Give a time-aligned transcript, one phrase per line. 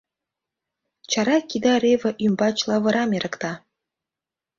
[1.11, 3.53] Чара кида реве ӱмбач лавырам эрыкта.